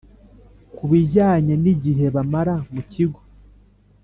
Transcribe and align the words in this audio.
Ku 0.75 0.83
bijyanye 0.91 1.53
n 1.63 1.65
igihe 1.73 2.05
bamara 2.15 2.55
mu 2.73 2.81
kigo 2.91 3.19